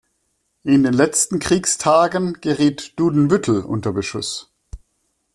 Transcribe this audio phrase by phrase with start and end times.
[0.63, 4.49] In den letzten Kriegstagen geriet Düdenbüttel unter Beschuss.